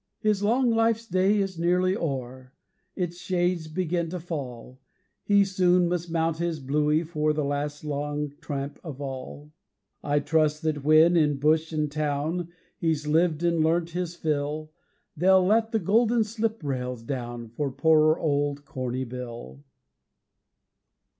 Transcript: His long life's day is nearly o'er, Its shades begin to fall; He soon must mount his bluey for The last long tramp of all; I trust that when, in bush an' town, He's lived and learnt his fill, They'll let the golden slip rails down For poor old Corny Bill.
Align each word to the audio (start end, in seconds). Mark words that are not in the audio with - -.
His 0.19 0.41
long 0.41 0.71
life's 0.71 1.05
day 1.05 1.37
is 1.37 1.59
nearly 1.59 1.95
o'er, 1.95 2.53
Its 2.95 3.17
shades 3.19 3.67
begin 3.67 4.09
to 4.09 4.19
fall; 4.19 4.79
He 5.21 5.45
soon 5.45 5.87
must 5.89 6.09
mount 6.09 6.37
his 6.39 6.59
bluey 6.59 7.03
for 7.03 7.33
The 7.33 7.43
last 7.43 7.83
long 7.83 8.31
tramp 8.41 8.79
of 8.83 8.99
all; 8.99 9.51
I 10.03 10.19
trust 10.19 10.63
that 10.63 10.83
when, 10.83 11.15
in 11.15 11.37
bush 11.37 11.71
an' 11.71 11.87
town, 11.89 12.47
He's 12.79 13.05
lived 13.05 13.43
and 13.43 13.63
learnt 13.63 13.91
his 13.91 14.15
fill, 14.15 14.71
They'll 15.15 15.45
let 15.45 15.71
the 15.71 15.77
golden 15.77 16.23
slip 16.23 16.63
rails 16.63 17.03
down 17.03 17.49
For 17.49 17.71
poor 17.71 18.17
old 18.17 18.65
Corny 18.65 19.03
Bill. 19.03 19.63